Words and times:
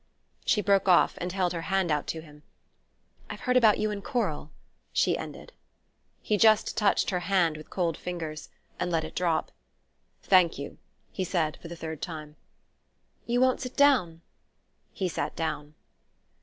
She 0.47 0.63
broke 0.63 0.87
off, 0.89 1.15
and 1.21 1.31
held 1.31 1.53
her 1.53 1.61
hand 1.61 1.91
out 1.91 2.07
to 2.07 2.21
him. 2.21 2.41
"I've 3.29 3.41
heard 3.41 3.55
about 3.55 3.77
you 3.77 3.91
and 3.91 4.03
Coral," 4.03 4.49
she 4.91 5.15
ended. 5.15 5.53
He 6.23 6.37
just 6.39 6.75
touched 6.75 7.11
her 7.11 7.19
hand 7.19 7.55
with 7.55 7.69
cold 7.69 7.95
fingers, 7.97 8.49
and 8.79 8.89
let 8.89 9.03
it 9.03 9.13
drop. 9.13 9.51
"Thank 10.23 10.57
you," 10.57 10.79
he 11.11 11.23
said 11.23 11.55
for 11.61 11.67
the 11.67 11.75
third 11.75 12.01
time. 12.01 12.35
"You 13.27 13.41
won't 13.41 13.61
sit 13.61 13.77
down?" 13.77 14.21
He 14.91 15.07
sat 15.07 15.35
down. 15.35 15.75